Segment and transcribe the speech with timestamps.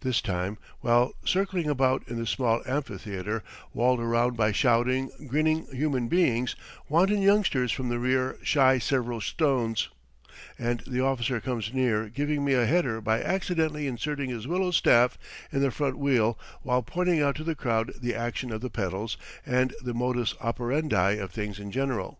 [0.00, 3.44] This time, while circling about in the small amphitheatre,
[3.74, 6.56] walled around by shouting, grinning human beings,
[6.88, 9.90] wanton youngsters from the rear shy several stones,
[10.58, 15.18] and the officer comes near giving me a header by accidentally inserting his willow staff
[15.52, 19.18] in the front wheel while pointing out to the crowd the action of the pedals
[19.44, 22.18] and the modus operandi of things in general.